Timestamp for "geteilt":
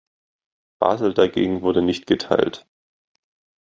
2.07-2.65